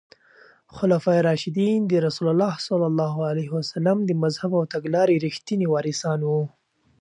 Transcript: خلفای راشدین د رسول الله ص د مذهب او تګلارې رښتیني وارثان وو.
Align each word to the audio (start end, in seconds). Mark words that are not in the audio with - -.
خلفای 0.77 1.19
راشدین 1.27 1.79
د 1.87 1.93
رسول 2.05 2.27
الله 2.33 2.53
ص 2.65 2.67
د 4.09 4.11
مذهب 4.23 4.51
او 4.59 4.63
تګلارې 4.73 5.21
رښتیني 5.25 5.67
وارثان 5.69 6.19
وو. 6.23 6.43